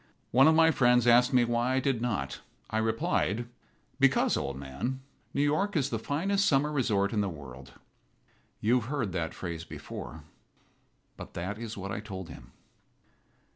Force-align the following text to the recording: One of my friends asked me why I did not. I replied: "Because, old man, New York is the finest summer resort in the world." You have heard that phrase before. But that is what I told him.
One 0.31 0.47
of 0.47 0.55
my 0.55 0.71
friends 0.71 1.05
asked 1.05 1.31
me 1.31 1.43
why 1.45 1.75
I 1.75 1.79
did 1.79 2.01
not. 2.01 2.39
I 2.71 2.79
replied: 2.79 3.45
"Because, 3.99 4.35
old 4.35 4.57
man, 4.57 5.01
New 5.31 5.43
York 5.43 5.75
is 5.75 5.91
the 5.91 5.99
finest 5.99 6.47
summer 6.47 6.71
resort 6.71 7.13
in 7.13 7.21
the 7.21 7.29
world." 7.29 7.73
You 8.59 8.79
have 8.79 8.89
heard 8.89 9.11
that 9.11 9.35
phrase 9.35 9.63
before. 9.63 10.23
But 11.17 11.35
that 11.35 11.59
is 11.59 11.77
what 11.77 11.91
I 11.91 11.99
told 11.99 12.29
him. 12.29 12.51